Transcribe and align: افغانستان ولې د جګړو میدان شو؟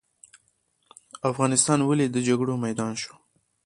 افغانستان 1.29 1.79
ولې 1.83 2.05
د 2.09 2.17
جګړو 2.27 2.53
میدان 2.65 2.93
شو؟ 3.01 3.13